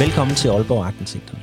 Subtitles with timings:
[0.00, 1.40] Velkommen til Aalborg Agtindsigterne.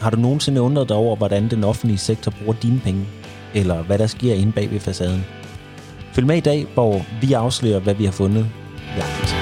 [0.00, 3.06] Har du nogensinde undret dig over, hvordan den offentlige sektor bruger dine penge?
[3.54, 5.24] Eller hvad der sker inde bag ved facaden?
[6.14, 8.46] Følg med i dag, hvor vi afslører, hvad vi har fundet
[8.96, 9.40] i Agtindsigt.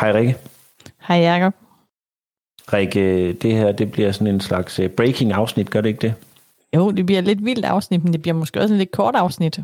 [0.00, 0.36] Hej Rikke.
[1.08, 1.54] Hej Jacob.
[2.72, 6.14] Rikke, det her det bliver sådan en slags øh, breaking afsnit, gør det ikke det?
[6.74, 9.60] Jo, det bliver lidt vildt afsnit, men det bliver måske også en lidt kort afsnit.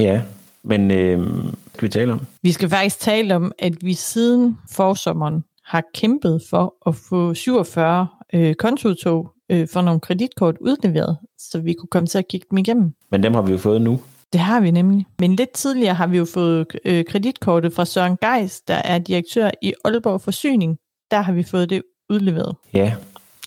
[0.00, 0.22] Ja,
[0.62, 1.26] men øh,
[1.74, 2.20] skal vi tale om?
[2.42, 8.06] Vi skal faktisk tale om, at vi siden forsommeren har kæmpet for at få 47
[8.34, 12.58] øh, kontoudtog øh, for nogle kreditkort udleveret, så vi kunne komme til at kigge dem
[12.58, 12.92] igennem.
[13.10, 14.00] Men dem har vi jo fået nu.
[14.32, 15.06] Det har vi nemlig.
[15.18, 19.50] Men lidt tidligere har vi jo fået øh, kreditkortet fra Søren Geis, der er direktør
[19.62, 20.76] i Aalborg Forsyning.
[21.10, 22.56] Der har vi fået det udleveret.
[22.74, 22.94] Ja,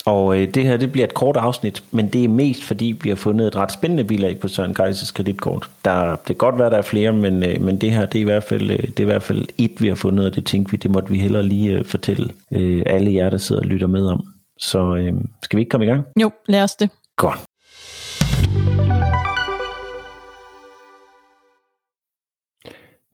[0.09, 3.09] og øh, det her det bliver et kort afsnit, men det er mest fordi, vi
[3.09, 5.69] har fundet et ret spændende bilag på Søren Geises kreditkort.
[5.85, 8.21] Der, det kan godt være, der er flere, men, øh, men det her det er,
[8.21, 10.45] i hvert fald, øh, det er i hvert fald et, vi har fundet, og det
[10.45, 13.67] tænkte vi, det måtte vi hellere lige øh, fortælle øh, alle jer, der sidder og
[13.67, 14.25] lytter med om.
[14.57, 16.03] Så øh, skal vi ikke komme i gang?
[16.21, 16.89] Jo, lad os det.
[17.15, 17.39] Godt.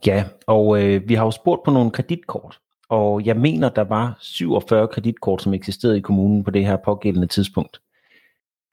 [0.06, 4.18] Ja, og øh, vi har jo spurgt på nogle kreditkort, og jeg mener, der var
[4.20, 7.80] 47 kreditkort, som eksisterede i kommunen på det her pågældende tidspunkt.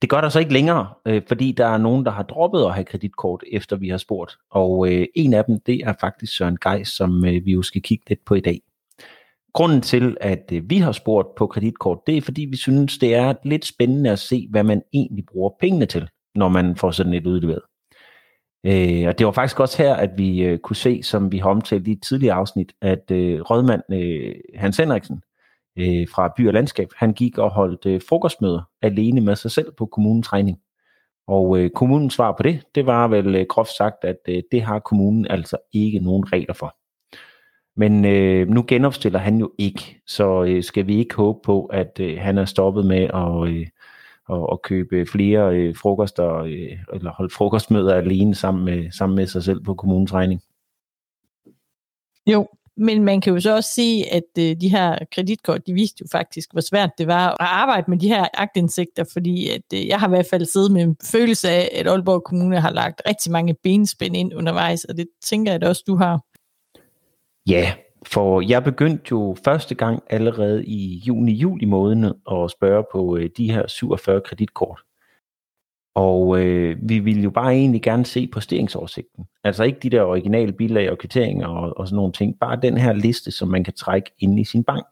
[0.01, 2.73] Det gør der så ikke længere, øh, fordi der er nogen, der har droppet at
[2.73, 4.37] have kreditkort, efter vi har spurgt.
[4.51, 7.81] Og øh, en af dem, det er faktisk Søren Geis, som øh, vi jo skal
[7.81, 8.61] kigge lidt på i dag.
[9.53, 13.15] Grunden til, at øh, vi har spurgt på kreditkort, det er fordi, vi synes, det
[13.15, 17.13] er lidt spændende at se, hvad man egentlig bruger pengene til, når man får sådan
[17.13, 17.61] et udleveret.
[18.65, 21.49] Øh, og det var faktisk også her, at vi øh, kunne se, som vi har
[21.49, 25.21] omtalt i et tidligere afsnit, at øh, rådmand øh, Hans Henriksen
[25.79, 29.71] øh, fra By og Landskab, han gik og holdt øh, frokostmøder alene med sig selv
[29.77, 30.57] på kommunens regning.
[31.27, 34.61] Og øh, kommunens svar på det, det var vel øh, groft sagt, at øh, det
[34.61, 36.75] har kommunen altså ikke nogen regler for.
[37.75, 41.99] Men øh, nu genopstiller han jo ikke, så øh, skal vi ikke håbe på, at
[41.99, 43.67] øh, han er stoppet med at, øh,
[44.29, 49.27] at, at købe flere øh, frokoster, øh, eller holde frokostmøder alene sammen med, sammen med
[49.27, 50.41] sig selv på kommunens regning.
[52.27, 52.47] Jo,
[52.77, 56.07] men man kan jo så også sige, at øh, de her kreditkort, de viste jo
[56.11, 59.99] faktisk, hvor svært det var at arbejde med de her agtindsigter, fordi at, øh, jeg
[59.99, 63.31] har i hvert fald siddet med en følelse af, at Aalborg Kommune har lagt rigtig
[63.31, 66.19] mange benspænd ind undervejs, og det tænker jeg at også, du har.
[67.47, 67.73] Ja,
[68.07, 73.51] for jeg begyndte jo første gang allerede i juni-juli måned at spørge på øh, de
[73.51, 74.79] her 47 kreditkort.
[75.95, 79.25] Og øh, vi ville jo bare egentlig gerne se posteringsoversigten.
[79.43, 82.39] Altså ikke de der originale bilag og kvitteringer og, og sådan nogle ting.
[82.39, 84.85] Bare den her liste, som man kan trække ind i sin bank.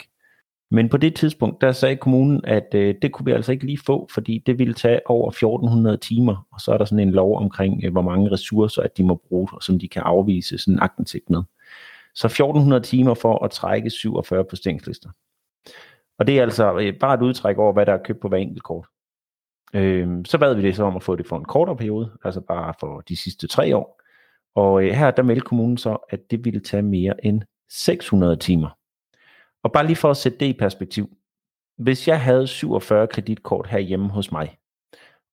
[0.71, 3.79] Men på det tidspunkt, der sagde kommunen, at øh, det kunne vi altså ikke lige
[3.85, 6.47] få, fordi det ville tage over 1400 timer.
[6.53, 9.21] Og så er der sådan en lov omkring, øh, hvor mange ressourcer, at de må
[9.29, 11.43] bruge, og som de kan afvise sådan en agtindsigt med.
[12.15, 15.09] Så 1400 timer for at trække 47 posteringslister.
[16.19, 18.37] Og det er altså øh, bare et udtræk over, hvad der er købt på hver
[18.37, 18.87] enkelt kort.
[19.73, 22.41] Øh, så bad vi det så om at få det for en kortere periode, altså
[22.41, 24.01] bare for de sidste tre år.
[24.55, 28.69] Og øh, her der meldte kommunen så, at det ville tage mere end 600 timer.
[29.63, 31.09] Og bare lige for at sætte det i perspektiv.
[31.77, 34.57] Hvis jeg havde 47 kreditkort herhjemme hos mig,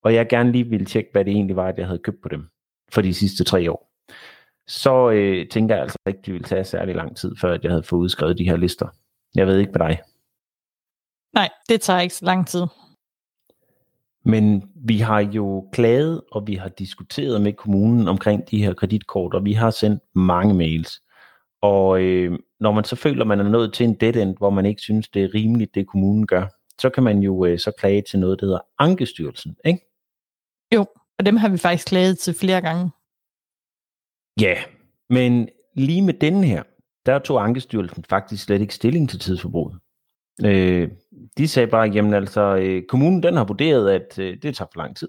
[0.03, 2.29] og jeg gerne lige ville tjekke, hvad det egentlig var, at jeg havde købt på
[2.29, 2.49] dem
[2.93, 3.93] for de sidste tre år,
[4.69, 7.71] så øh, tænker jeg altså ikke, det ville tage særlig lang tid, før at jeg
[7.71, 8.89] havde fået udskrevet de her lister.
[9.35, 10.01] Jeg ved ikke med dig.
[11.35, 12.63] Nej, det tager ikke så lang tid.
[14.25, 19.35] Men vi har jo klaget, og vi har diskuteret med kommunen omkring de her kreditkort,
[19.35, 21.03] og vi har sendt mange mails.
[21.63, 24.51] Og øh, når man så føler, at man er nået til en dead end, hvor
[24.51, 26.47] man ikke synes, det er rimeligt, det kommunen gør,
[26.81, 29.81] så kan man jo øh, så klage til noget, der hedder Ankestyrelsen, ikke?
[30.75, 30.87] Jo,
[31.19, 32.91] og dem har vi faktisk klaget til flere gange.
[34.41, 34.55] Ja,
[35.11, 36.63] men lige med denne her,
[37.07, 39.79] der tog Ankestyrelsen faktisk slet ikke stilling til tidsforbruget.
[40.45, 40.91] Øh,
[41.39, 44.81] de sagde bare, jamen altså, øh, kommunen den har vurderet, at øh, det tager for
[44.81, 45.09] lang tid,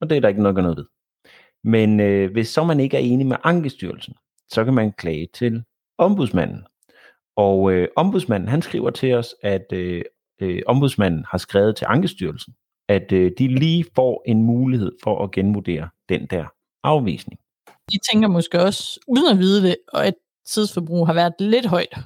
[0.00, 0.86] og det er der ikke nok at noget ved.
[1.64, 4.14] Men øh, hvis så man ikke er enig med Ankestyrelsen,
[4.48, 5.64] så kan man klage til
[5.98, 6.64] ombudsmanden.
[7.36, 10.02] Og øh, ombudsmanden, han skriver til os, at øh,
[10.40, 12.54] øh, ombudsmanden har skrevet til Ankestyrelsen,
[12.88, 16.46] at øh, de lige får en mulighed for at genvurdere den der
[16.82, 17.40] afvisning.
[17.92, 20.14] De tænker måske også, uden at vide det, og at
[20.46, 21.98] tidsforbrug har været lidt højt.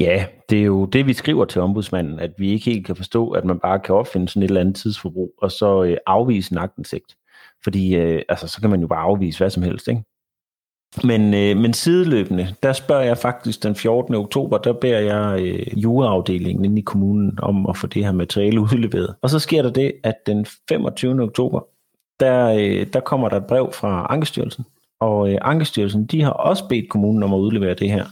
[0.00, 3.30] Ja, det er jo det, vi skriver til ombudsmanden, at vi ikke helt kan forstå,
[3.30, 6.58] at man bare kan opfinde sådan et eller andet tidsforbrug, og så øh, afvise en
[6.58, 7.16] agtensigt.
[7.64, 10.02] Fordi øh, altså, så kan man jo bare afvise hvad som helst, ikke?
[11.04, 14.14] Men, øh, men sideløbende, der spørger jeg faktisk den 14.
[14.14, 18.60] oktober, der beder jeg øh, juraafdelingen inde i kommunen om at få det her materiale
[18.60, 19.14] udleveret.
[19.22, 21.22] Og så sker der det, at den 25.
[21.22, 21.60] oktober,
[22.20, 24.64] der, øh, der kommer der et brev fra Ankestyrelsen,
[25.00, 28.06] og øh, Ankestyrelsen, de har også bedt kommunen om at udlevere det her.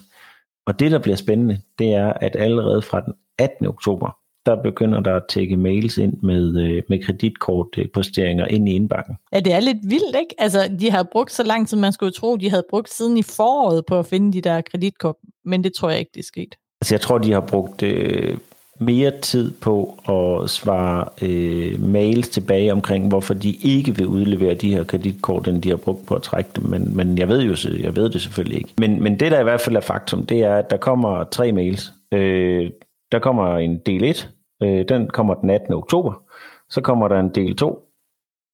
[0.66, 3.66] Og det, der bliver spændende, det er, at allerede fra den 18.
[3.66, 4.16] oktober,
[4.46, 9.16] der begynder der at tække mails ind med, øh, med kreditkortposteringer ind i indbakken.
[9.32, 10.34] Ja, det er lidt vildt, ikke?
[10.38, 13.22] Altså, de har brugt så lang tid, man skulle tro, de havde brugt siden i
[13.22, 16.54] foråret på at finde de der kreditkort, men det tror jeg ikke, det er sket.
[16.80, 18.38] Altså, jeg tror, de har brugt øh,
[18.84, 24.74] mere tid på at svare øh, mails tilbage omkring, hvorfor de ikke vil udlevere de
[24.74, 26.64] her kreditkort, end de har brugt på at trække dem.
[26.64, 28.74] Men, men jeg ved jo jeg ved det selvfølgelig ikke.
[28.78, 31.52] Men, men det, der i hvert fald er faktum, det er, at der kommer tre
[31.52, 31.92] mails.
[32.12, 32.70] Øh,
[33.12, 34.30] der kommer en del 1,
[34.62, 35.74] øh, den kommer den 18.
[35.74, 36.22] oktober.
[36.70, 37.78] Så kommer der en del 2,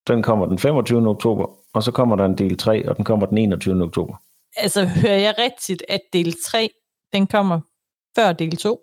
[0.09, 1.09] den kommer den 25.
[1.09, 1.47] oktober.
[1.75, 3.83] Og så kommer der en del 3, og den kommer den 21.
[3.83, 4.17] oktober.
[4.57, 6.71] Altså, hører jeg rigtigt, at del 3,
[7.13, 7.61] den kommer
[8.17, 8.81] før del 2?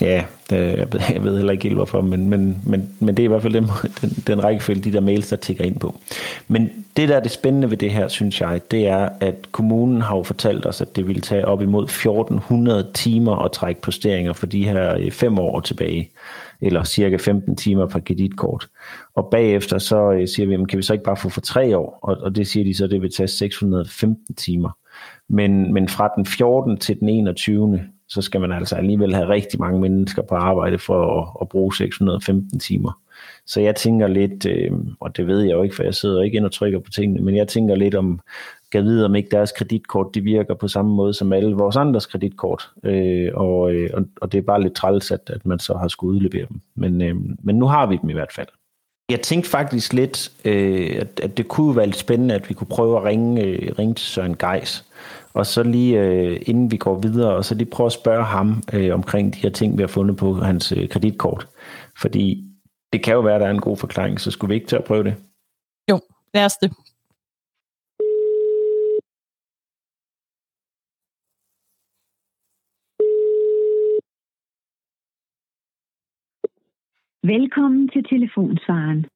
[0.00, 3.22] Ja, det, jeg, ved, jeg ved heller ikke helt hvorfor, men, men, men, men det
[3.22, 3.66] er i hvert fald den,
[4.00, 5.94] den, den rækkefølge, de der mails, der tigger ind på.
[6.48, 10.02] Men det, der er det spændende ved det her, synes jeg, det er, at kommunen
[10.02, 14.32] har jo fortalt os, at det ville tage op imod 1400 timer at trække posteringer
[14.32, 16.10] for de her øh, fem år tilbage,
[16.60, 18.68] eller cirka 15 timer per kreditkort.
[19.14, 21.76] Og bagefter så øh, siger vi, jamen, kan vi så ikke bare få for tre
[21.76, 21.98] år?
[22.02, 24.70] Og, og det siger de så, det vil tage 615 timer.
[25.28, 26.78] Men, men fra den 14.
[26.78, 31.20] til den 21 så skal man altså alligevel have rigtig mange mennesker på arbejde for
[31.20, 33.00] at, at bruge 615 timer.
[33.46, 36.36] Så jeg tænker lidt, øh, og det ved jeg jo ikke, for jeg sidder ikke
[36.36, 38.20] ind og trykker på tingene, men jeg tænker lidt om,
[38.72, 42.06] kan vide, om ikke deres kreditkort de virker på samme måde som alle vores andres
[42.06, 42.70] kreditkort.
[42.84, 43.90] Øh, og, øh,
[44.20, 46.60] og det er bare lidt træls, at, at man så har skulle udlevere dem.
[46.74, 48.48] Men, øh, men nu har vi dem i hvert fald.
[49.10, 52.66] Jeg tænkte faktisk lidt, øh, at, at det kunne være lidt spændende, at vi kunne
[52.66, 54.84] prøve at ringe, øh, ringe til Søren Geis
[55.38, 58.62] og så lige øh, inden vi går videre, og så lige prøve at spørge ham
[58.72, 61.48] øh, omkring de her ting, vi har fundet på hans øh, kreditkort.
[62.00, 62.44] Fordi
[62.92, 64.76] det kan jo være, at der er en god forklaring, så skulle vi ikke til
[64.76, 65.14] at prøve det?
[65.90, 66.00] Jo,
[66.34, 66.72] lad os det.
[77.28, 79.06] Velkommen til telefonsvaren.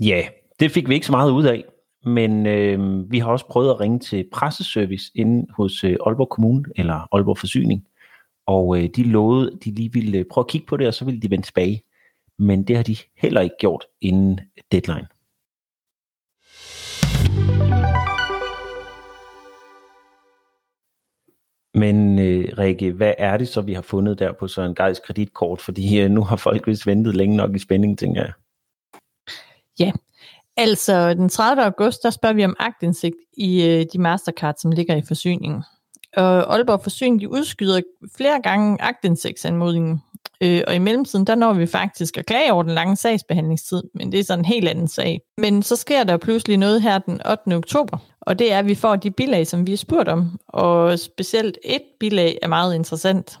[0.00, 0.22] Ja,
[0.60, 1.64] det fik vi ikke så meget ud af.
[2.04, 6.64] Men øh, vi har også prøvet at ringe til presseservice inde hos øh, Aalborg Kommune,
[6.76, 7.86] eller Aalborg Forsyning,
[8.46, 11.04] og øh, de lovede, de lige ville øh, prøve at kigge på det, og så
[11.04, 11.82] ville de vende tilbage.
[12.38, 14.40] Men det har de heller ikke gjort inden
[14.72, 15.06] deadline.
[21.74, 25.60] Men øh, Rikke, hvad er det så, vi har fundet der på Søren Gejs kreditkort?
[25.60, 28.32] Fordi øh, nu har folk vist ventet længe nok i spænding, tænker jeg.
[29.78, 29.92] Ja,
[30.56, 31.62] Altså, den 30.
[31.62, 35.62] august, der spørger vi om agtindsigt i øh, de Mastercard, som ligger i forsyningen.
[36.16, 37.80] Og Aalborg Forsyning, de udskyder
[38.16, 40.02] flere gange agtindsigtsanmodningen.
[40.42, 44.12] Øh, og i mellemtiden, der når vi faktisk at klage over den lange sagsbehandlingstid, men
[44.12, 45.20] det er sådan en helt anden sag.
[45.38, 47.56] Men så sker der pludselig noget her den 8.
[47.56, 50.40] oktober, og det er, at vi får de bilag, som vi har spurgt om.
[50.48, 53.38] Og specielt et bilag er meget interessant.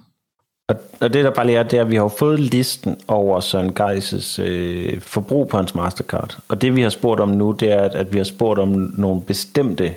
[0.68, 3.40] Og, og det der bare lige er, det er, at vi har fået listen over
[3.40, 6.38] Søren Geises øh, forbrug på hans Mastercard.
[6.48, 8.94] Og det vi har spurgt om nu, det er, at, at vi har spurgt om
[8.98, 9.94] nogle bestemte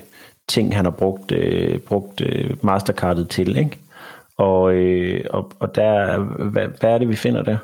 [0.48, 3.56] ting, han har brugt, øh, brugt øh, Mastercardet til.
[3.56, 3.78] Ikke?
[4.38, 6.18] Og, øh, og, og der,
[6.50, 7.58] hvad, hvad er det, vi finder der?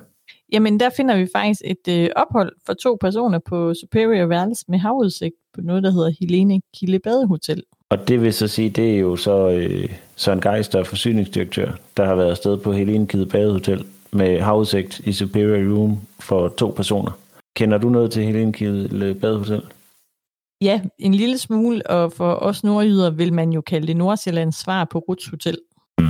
[0.53, 4.79] Jamen, der finder vi faktisk et øh, ophold for to personer på Superior Værelse med
[4.79, 7.63] havudsigt på noget, der hedder Helene Kille Badehotel.
[7.91, 11.73] Og det vil så sige, det er jo så øh, Søren Geis, der er forsyningsdirektør,
[11.97, 16.73] der har været afsted på Helene Kide Badehotel med havudsigt i Superior Room for to
[16.77, 17.19] personer.
[17.57, 19.63] Kender du noget til Helene Kide Badehotel?
[20.61, 24.85] Ja, en lille smule, og for os nordjyder vil man jo kalde det Nordsjællands svar
[24.85, 25.59] på Ruts Hotel.
[25.99, 26.07] Mm.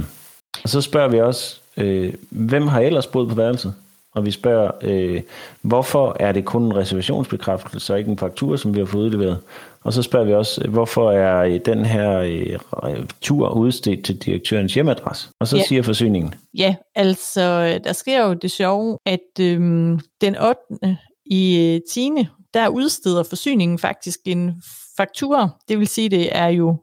[0.62, 3.74] Og så spørger vi også, øh, hvem har ellers boet på værelset?
[4.14, 5.22] Og vi spørger, øh,
[5.62, 9.38] hvorfor er det kun en reservationsbekræftelse og ikke en faktur, som vi har fået udleveret?
[9.84, 14.74] Og så spørger vi også, hvorfor er øh, den her øh, tur udstedt til direktørens
[14.74, 15.28] hjemadresse?
[15.40, 15.62] Og så ja.
[15.62, 16.34] siger forsyningen.
[16.54, 20.98] Ja, altså der sker jo det sjove, at øhm, den 8.
[21.26, 22.10] i 10.
[22.18, 24.62] Øh, der udsteder forsyningen faktisk en
[24.96, 25.48] faktura.
[25.68, 26.76] Det vil sige, det er jo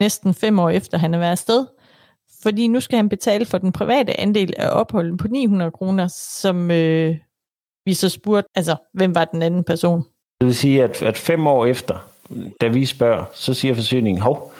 [0.00, 1.66] næsten fem år efter, han er været afsted.
[2.42, 6.08] Fordi nu skal han betale for den private andel af opholdet på 900 kroner,
[6.40, 7.16] som øh,
[7.84, 10.02] vi så spurgte, altså hvem var den anden person?
[10.40, 12.08] Det vil sige, at, at fem år efter,
[12.60, 14.52] da vi spørger, så siger forsyningen, hov,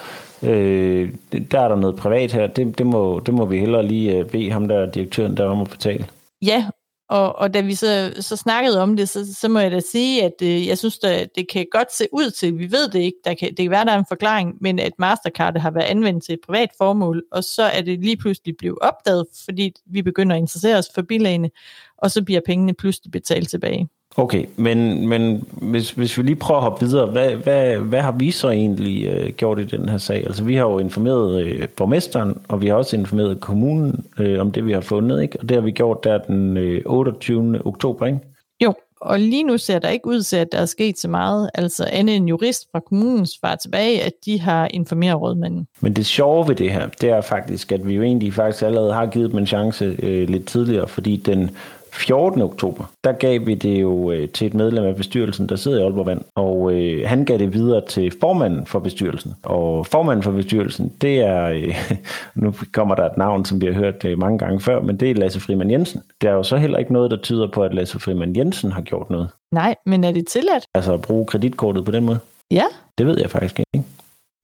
[0.42, 1.14] øh,
[1.50, 4.26] der er der noget privat her, det, det, må, det må vi hellere lige øh,
[4.26, 6.06] bede ham der, direktøren der om at betale.
[6.42, 6.66] Ja,
[7.12, 10.24] og, og da vi så, så snakkede om det, så, så må jeg da sige,
[10.24, 13.18] at øh, jeg synes, at det kan godt se ud til, vi ved det ikke,
[13.24, 16.24] der kan, det kan være, der er en forklaring, men at Mastercard har været anvendt
[16.24, 20.36] til et privat formål, og så er det lige pludselig blevet opdaget, fordi vi begynder
[20.36, 21.50] at interessere os for bilagene,
[21.98, 23.88] og så bliver pengene pludselig betalt tilbage.
[24.16, 28.12] Okay, men, men hvis, hvis vi lige prøver at hoppe videre, hvad, hvad, hvad har
[28.12, 30.16] vi så egentlig øh, gjort i den her sag?
[30.26, 34.52] Altså vi har jo informeret øh, borgmesteren, og vi har også informeret kommunen øh, om
[34.52, 35.40] det, vi har fundet, ikke?
[35.40, 37.66] Og det har vi gjort der den øh, 28.
[37.66, 38.18] oktober, ikke?
[38.64, 41.50] Jo, og lige nu ser der ikke ud til, at der er sket så meget.
[41.54, 45.66] Altså andet en jurist fra kommunen svarer tilbage, at de har informeret rådmanden.
[45.80, 48.92] Men det sjove ved det her, det er faktisk, at vi jo egentlig faktisk allerede
[48.92, 51.50] har givet dem en chance øh, lidt tidligere, fordi den
[51.92, 52.42] 14.
[52.42, 55.82] oktober, der gav vi det jo øh, til et medlem af bestyrelsen, der sidder i
[55.82, 59.34] Aalborg Vand, og øh, han gav det videre til formanden for bestyrelsen.
[59.42, 61.74] Og formanden for bestyrelsen, det er, øh,
[62.34, 65.10] nu kommer der et navn, som vi har hørt øh, mange gange før, men det
[65.10, 66.02] er Lasse Friman Jensen.
[66.22, 68.82] Der er jo så heller ikke noget, der tyder på, at Lasse Friman Jensen har
[68.82, 69.28] gjort noget.
[69.52, 70.64] Nej, men er det tilladt?
[70.74, 72.18] Altså at bruge kreditkortet på den måde.
[72.50, 72.64] Ja.
[72.98, 73.86] Det ved jeg faktisk ikke.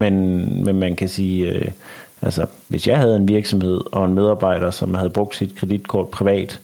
[0.01, 1.71] Men, men man kan sige, øh,
[2.23, 6.61] altså hvis jeg havde en virksomhed og en medarbejder, som havde brugt sit kreditkort privat,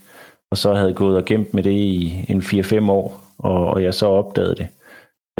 [0.54, 3.94] og så havde gået og gemt med det i en 4-5 år, og, og jeg
[3.94, 4.66] så opdagede det,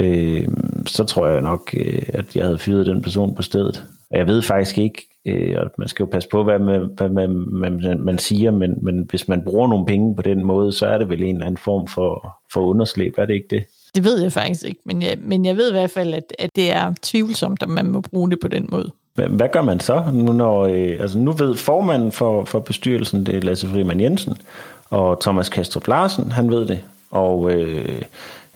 [0.01, 0.47] øh,
[0.85, 3.85] så tror jeg nok, øh, at jeg havde fyret den person på stedet.
[4.11, 7.09] Og jeg ved faktisk ikke, øh, at man skal jo passe på, hvad man, hvad
[7.09, 10.85] man, man, man siger, men, men hvis man bruger nogle penge på den måde, så
[10.85, 13.63] er det vel en eller anden form for, for underslæb, er det ikke det?
[13.95, 16.49] Det ved jeg faktisk ikke, men jeg, men jeg ved i hvert fald, at, at
[16.55, 18.91] det er tvivlsomt, at man må bruge det på den måde.
[19.15, 23.35] Hvad, gør man så, nu, når, øh, altså nu ved formanden for, for bestyrelsen, det
[23.35, 24.37] er Lasse Frimann Jensen,
[24.89, 26.81] og Thomas Kastrup Larsen, han ved det,
[27.11, 28.01] og øh,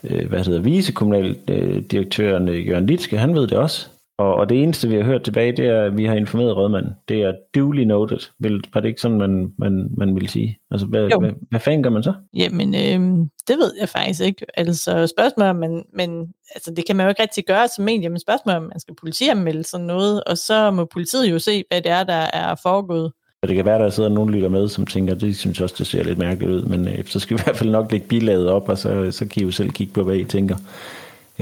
[0.04, 3.88] øh, hvad hedder vicekommunaldirektøren øh, Jørgen Litske, han ved det også.
[4.20, 6.92] Og, og det eneste, vi har hørt tilbage, det er, at vi har informeret rådmanden.
[7.08, 8.18] Det er duly noted.
[8.38, 10.58] Vil, var det ikke sådan, man, man, man ville sige?
[10.70, 12.12] Altså, hvad, hvad, hvad fanden gør man så?
[12.34, 14.46] Jamen, øh, det ved jeg faktisk ikke.
[14.54, 18.20] Altså, spørgsmålet men, men altså, det kan man jo ikke rigtig gøre som medie, men
[18.20, 21.92] spørgsmålet om man skal politianmelde sådan noget, og så må politiet jo se, hvad det
[21.92, 23.12] er, der er foregået.
[23.42, 25.86] Og det kan være, der sidder nogen lytter med, som tænker, det synes også, det
[25.86, 28.48] ser lidt mærkeligt ud, men øh, så skal vi i hvert fald nok lægge bilaget
[28.48, 30.56] op, og så, så kan I jo selv kigge på, hvad I tænker.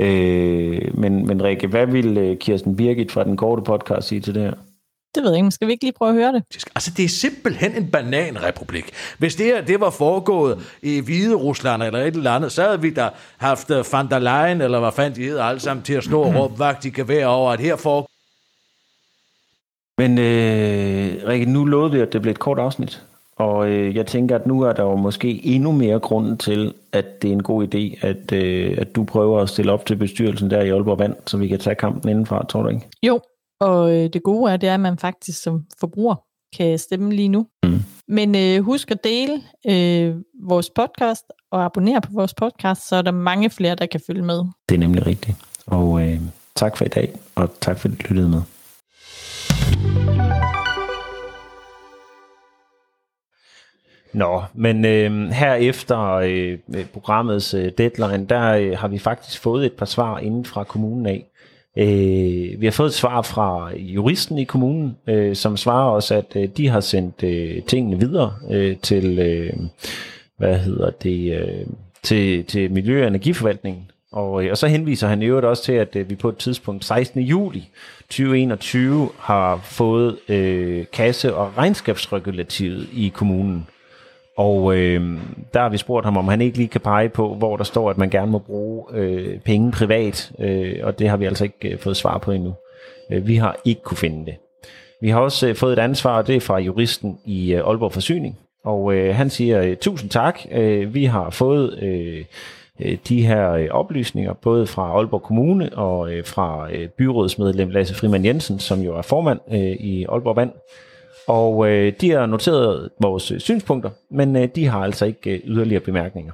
[0.00, 4.34] Øh, men, men Rikke, hvad vil øh, Kirsten Birgit fra den korte podcast sige til
[4.34, 4.52] det her?
[5.14, 5.50] Det ved jeg ikke.
[5.50, 6.42] Skal vi ikke lige prøve at høre det?
[6.74, 8.90] Altså, det er simpelthen en bananrepublik.
[9.18, 12.80] Hvis det her det var foregået i Hvide Rusland eller et eller andet, så havde
[12.80, 15.94] vi da haft øh, van der Leyen, eller hvad fanden de hedder alle sammen, til
[15.94, 18.08] at stå og råbe vagt i gevær over, at her foregår
[19.98, 23.02] men øh, Rikke, nu lovede vi, at det blev et kort afsnit.
[23.38, 27.22] Og øh, jeg tænker, at nu er der jo måske endnu mere grund til, at
[27.22, 30.50] det er en god idé, at, øh, at du prøver at stille op til bestyrelsen
[30.50, 32.88] der i Aalborg Vand, så vi kan tage kampen indenfra, tror du ikke?
[33.02, 33.20] Jo,
[33.60, 36.14] og øh, det gode er, det er, at man faktisk som forbruger
[36.56, 37.46] kan stemme lige nu.
[37.64, 37.78] Mm.
[38.08, 43.02] Men øh, husk at dele øh, vores podcast og abonnere på vores podcast, så er
[43.02, 44.38] der mange flere, der kan følge med.
[44.68, 45.36] Det er nemlig rigtigt.
[45.66, 46.20] Og øh,
[46.54, 48.42] tak for i dag, og tak for at du lyttede med.
[54.12, 56.58] Nå, men øh, her efter øh,
[56.92, 61.06] programmets øh, deadline, der øh, har vi faktisk fået et par svar inden fra kommunen
[61.06, 61.24] af.
[61.78, 66.36] Øh, vi har fået et svar fra juristen i kommunen, øh, som svarer os, at
[66.36, 69.52] øh, de har sendt øh, tingene videre øh, til, øh,
[70.36, 71.66] hvad hedder det, øh,
[72.02, 73.90] til, til Miljø- og Energiforvaltningen.
[74.12, 76.36] Og, øh, og så henviser han i øvrigt også til, at øh, vi på et
[76.36, 77.20] tidspunkt 16.
[77.20, 77.68] juli
[78.00, 83.66] 2021 har fået øh, kasse- og regnskabsregulativet i kommunen.
[84.38, 85.18] Og øh,
[85.54, 87.90] der har vi spurgt ham, om han ikke lige kan pege på, hvor der står,
[87.90, 91.68] at man gerne må bruge øh, penge privat, øh, og det har vi altså ikke
[91.68, 92.54] øh, fået svar på endnu.
[93.12, 94.34] Øh, vi har ikke kunne finde det.
[95.00, 97.92] Vi har også øh, fået et ansvar, og det er fra juristen i øh, Aalborg
[97.92, 102.24] Forsyning, og øh, han siger, øh, tusind tak, øh, vi har fået øh,
[102.80, 107.94] øh, de her øh, oplysninger, både fra Aalborg Kommune og øh, fra øh, byrådsmedlem Lasse
[107.94, 110.50] Frimand Jensen, som jo er formand øh, i Aalborg Vand,
[111.28, 115.40] og øh, de har noteret vores øh, synspunkter, men øh, de har altså ikke øh,
[115.44, 116.32] yderligere bemærkninger.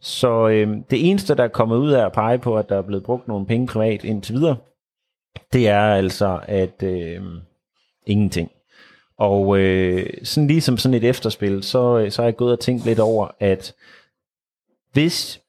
[0.00, 2.82] Så øh, det eneste, der er kommet ud af at pege på, at der er
[2.82, 4.56] blevet brugt nogle penge privat indtil videre,
[5.52, 7.22] det er altså, at øh,
[8.06, 8.50] ingenting.
[9.18, 12.84] Og øh, sådan ligesom sådan et efterspil, så, øh, så er jeg gået og tænkt
[12.84, 13.74] lidt over, at
[14.92, 15.40] hvis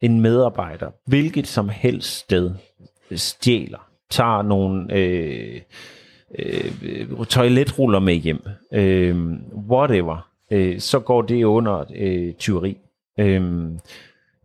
[0.00, 2.54] en medarbejder, hvilket som helst sted,
[3.14, 5.60] stjæler, tager nogle øh,
[6.38, 8.42] øh, toiletruller med hjem,
[8.72, 9.32] øh,
[9.68, 12.78] whatever, øh, så går det under øh, tyveri.
[13.18, 13.70] Øh,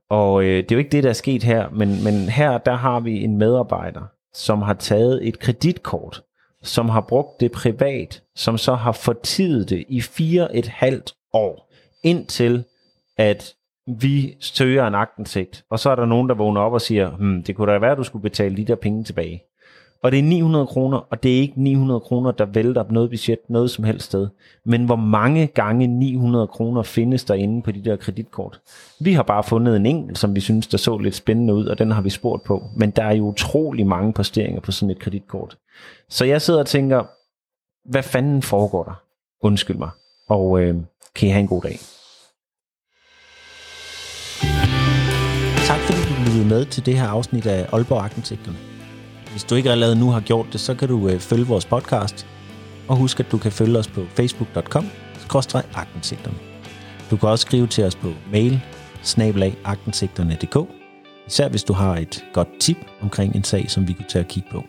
[0.09, 2.75] og øh, det er jo ikke det, der er sket her, men, men her der
[2.75, 4.01] har vi en medarbejder,
[4.33, 6.21] som har taget et kreditkort,
[6.63, 11.71] som har brugt det privat, som så har fortidet det i fire et halvt år,
[12.03, 12.63] indtil
[13.17, 13.53] at
[13.87, 17.43] vi søger en agtensigt, og så er der nogen, der vågner op og siger, hmm,
[17.43, 19.43] det kunne da være, at du skulle betale de der penge tilbage.
[20.03, 23.39] Og det er 900 kroner, og det er ikke 900 kroner, der vælter noget budget
[23.49, 24.27] noget som helst sted.
[24.65, 28.61] Men hvor mange gange 900 kroner findes der inde på de der kreditkort?
[28.99, 31.79] Vi har bare fundet en enkelt, som vi synes, der så lidt spændende ud, og
[31.79, 32.63] den har vi spurgt på.
[32.75, 35.57] Men der er jo utrolig mange posteringer på sådan et kreditkort.
[36.09, 37.03] Så jeg sidder og tænker,
[37.91, 39.01] hvad fanden foregår der?
[39.43, 39.89] Undskyld mig.
[40.29, 40.75] Og øh,
[41.15, 41.79] kan I have en god dag.
[45.67, 48.72] Tak fordi du lyttede med til det her afsnit af Aalborg Arkitekterne.
[49.33, 52.27] Hvis du ikke allerede nu har gjort det, så kan du øh, følge vores podcast.
[52.87, 54.85] Og husk, at du kan følge os på facebook.com
[55.73, 56.37] aktensigterne.
[57.11, 58.61] Du kan også skrive til os på mail
[59.03, 59.57] snabelag
[61.27, 64.29] især hvis du har et godt tip omkring en sag, som vi kunne tage at
[64.29, 64.63] kigge på.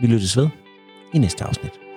[0.00, 0.48] Vi lyttes ved
[1.14, 1.87] i næste afsnit.